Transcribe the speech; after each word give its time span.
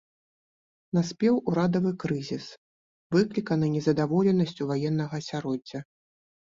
Наспеў 0.97 1.35
урадавы 1.51 1.91
крызіс, 2.05 2.49
выкліканы 3.17 3.73
незадаволенасцю 3.77 4.63
ваеннага 4.75 5.15
асяроддзя. 5.25 5.79